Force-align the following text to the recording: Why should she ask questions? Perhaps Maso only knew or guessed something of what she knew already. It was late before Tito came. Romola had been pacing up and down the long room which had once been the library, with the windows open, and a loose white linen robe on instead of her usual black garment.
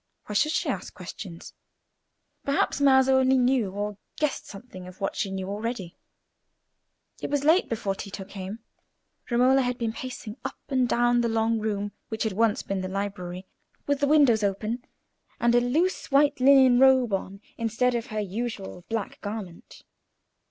Why 0.25 0.33
should 0.33 0.51
she 0.53 0.67
ask 0.67 0.95
questions? 0.95 1.53
Perhaps 2.43 2.81
Maso 2.81 3.19
only 3.19 3.37
knew 3.37 3.69
or 3.69 3.99
guessed 4.17 4.47
something 4.47 4.87
of 4.87 4.99
what 4.99 5.15
she 5.15 5.29
knew 5.29 5.47
already. 5.47 5.95
It 7.21 7.29
was 7.29 7.43
late 7.43 7.69
before 7.69 7.93
Tito 7.93 8.25
came. 8.25 8.63
Romola 9.29 9.61
had 9.61 9.77
been 9.77 9.93
pacing 9.93 10.37
up 10.43 10.57
and 10.69 10.89
down 10.89 11.21
the 11.21 11.29
long 11.29 11.59
room 11.59 11.91
which 12.09 12.23
had 12.23 12.33
once 12.33 12.63
been 12.63 12.81
the 12.81 12.87
library, 12.89 13.45
with 13.85 13.99
the 13.99 14.07
windows 14.07 14.41
open, 14.43 14.83
and 15.39 15.53
a 15.53 15.61
loose 15.61 16.09
white 16.09 16.39
linen 16.39 16.79
robe 16.79 17.13
on 17.13 17.39
instead 17.59 17.93
of 17.93 18.07
her 18.07 18.19
usual 18.19 18.83
black 18.89 19.21
garment. 19.21 19.83